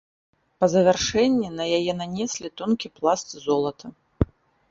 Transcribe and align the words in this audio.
Па 0.61 0.67
завяршэнні 0.75 1.49
на 1.59 1.67
яе 1.77 1.91
нанеслі 1.99 2.47
тонкі 2.61 2.87
пласт 2.97 3.27
золата. 3.45 3.85